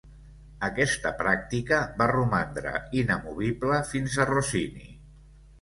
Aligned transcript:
Aquesta 0.67 1.11
pràctica 1.19 1.79
va 2.01 2.09
romandre 2.13 2.73
inamovible 3.03 3.79
fins 3.93 4.17
a 4.25 4.29
Rossini. 4.35 4.91